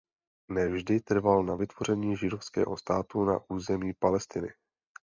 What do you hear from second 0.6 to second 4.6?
vždy trval na vytvoření židovského státu na území Palestiny.